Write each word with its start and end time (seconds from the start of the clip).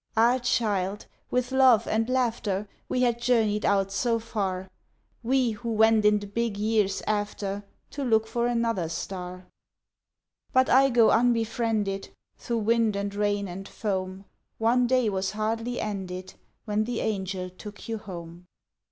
Ah 0.17 0.39
child! 0.39 1.05
with 1.29 1.51
love 1.51 1.85
and 1.87 2.09
laughter 2.09 2.67
We 2.89 3.03
had 3.03 3.21
journeyed 3.21 3.63
out 3.63 3.91
so 3.91 4.17
far; 4.17 4.67
We 5.21 5.51
who 5.51 5.71
went 5.73 6.05
in 6.05 6.17
the 6.17 6.25
big 6.25 6.57
years 6.57 7.03
after 7.05 7.63
To 7.91 8.03
look 8.03 8.25
for 8.25 8.47
another 8.47 8.89
star; 8.89 9.45
But 10.53 10.69
I 10.71 10.89
go 10.89 11.11
unbefriended 11.11 12.09
Through 12.39 12.57
wind 12.65 12.95
and 12.95 13.13
rain 13.13 13.47
and 13.47 13.67
foam, 13.67 14.25
One 14.57 14.87
day 14.87 15.07
was 15.07 15.33
hardly 15.33 15.79
ended 15.79 16.33
When 16.65 16.85
the 16.85 17.01
angel 17.01 17.51
took 17.51 17.87
you 17.87 17.99
home. 17.99 18.47